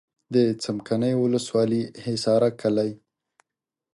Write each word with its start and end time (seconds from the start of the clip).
د 0.33 0.35
څمکنیو 0.63 1.21
ولسوالي 1.25 1.81
حصارک 2.03 2.53
کلی. 2.61 2.91